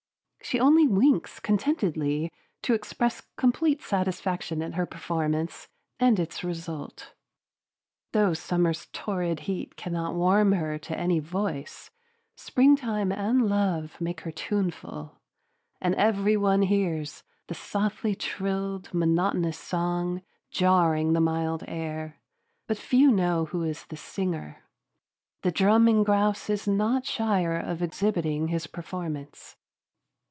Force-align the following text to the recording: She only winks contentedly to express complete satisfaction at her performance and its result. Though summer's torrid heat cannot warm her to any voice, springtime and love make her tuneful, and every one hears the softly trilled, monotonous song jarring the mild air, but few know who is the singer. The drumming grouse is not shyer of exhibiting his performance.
She 0.43 0.59
only 0.59 0.85
winks 0.85 1.39
contentedly 1.39 2.29
to 2.63 2.73
express 2.73 3.21
complete 3.37 3.81
satisfaction 3.81 4.61
at 4.61 4.73
her 4.73 4.85
performance 4.85 5.69
and 5.97 6.19
its 6.19 6.43
result. 6.43 7.13
Though 8.11 8.33
summer's 8.33 8.87
torrid 8.91 9.41
heat 9.41 9.77
cannot 9.77 10.15
warm 10.15 10.51
her 10.53 10.77
to 10.77 10.97
any 10.99 11.19
voice, 11.19 11.89
springtime 12.35 13.13
and 13.13 13.47
love 13.47 14.01
make 14.01 14.21
her 14.21 14.31
tuneful, 14.31 15.21
and 15.79 15.95
every 15.95 16.35
one 16.35 16.63
hears 16.63 17.23
the 17.47 17.55
softly 17.55 18.13
trilled, 18.13 18.93
monotonous 18.93 19.59
song 19.59 20.21
jarring 20.49 21.13
the 21.13 21.21
mild 21.21 21.63
air, 21.67 22.19
but 22.67 22.77
few 22.79 23.09
know 23.09 23.45
who 23.45 23.63
is 23.63 23.85
the 23.85 23.95
singer. 23.95 24.65
The 25.43 25.51
drumming 25.51 26.03
grouse 26.03 26.49
is 26.49 26.67
not 26.67 27.05
shyer 27.05 27.57
of 27.57 27.81
exhibiting 27.81 28.49
his 28.49 28.67
performance. 28.67 29.55